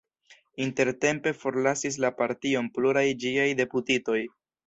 [0.63, 4.19] Intertempe forlasis la partion pluraj ĝiaj deputitoj.